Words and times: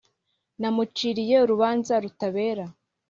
namuciriye 0.59 1.35
urubanza 1.43 1.93
rutabera. 2.03 2.65